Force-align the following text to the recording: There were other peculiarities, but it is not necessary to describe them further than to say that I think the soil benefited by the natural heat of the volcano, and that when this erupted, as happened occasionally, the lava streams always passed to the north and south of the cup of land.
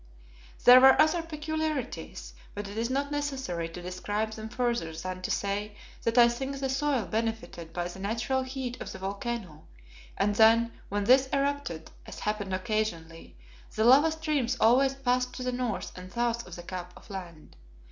There 0.63 0.81
were 0.81 0.99
other 0.99 1.21
peculiarities, 1.21 2.33
but 2.55 2.67
it 2.67 2.75
is 2.75 2.89
not 2.89 3.11
necessary 3.11 3.69
to 3.69 3.83
describe 3.83 4.31
them 4.31 4.49
further 4.49 4.93
than 4.95 5.21
to 5.21 5.29
say 5.29 5.75
that 6.01 6.17
I 6.17 6.27
think 6.27 6.57
the 6.59 6.69
soil 6.69 7.05
benefited 7.05 7.71
by 7.71 7.87
the 7.87 7.99
natural 7.99 8.41
heat 8.41 8.81
of 8.81 8.91
the 8.91 8.97
volcano, 8.97 9.67
and 10.17 10.33
that 10.37 10.71
when 10.89 11.03
this 11.03 11.29
erupted, 11.31 11.91
as 12.07 12.17
happened 12.21 12.51
occasionally, 12.55 13.37
the 13.75 13.83
lava 13.85 14.09
streams 14.11 14.57
always 14.59 14.95
passed 14.95 15.35
to 15.35 15.43
the 15.43 15.51
north 15.51 15.91
and 15.95 16.11
south 16.11 16.47
of 16.47 16.55
the 16.55 16.63
cup 16.63 16.93
of 16.97 17.11
land. 17.11 17.55